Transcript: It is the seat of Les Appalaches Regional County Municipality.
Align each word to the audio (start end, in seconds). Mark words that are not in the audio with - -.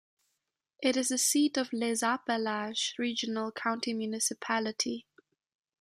It 0.81 0.97
is 0.97 1.09
the 1.09 1.19
seat 1.19 1.57
of 1.57 1.71
Les 1.71 2.01
Appalaches 2.01 2.97
Regional 2.97 3.51
County 3.51 3.93
Municipality. 3.93 5.05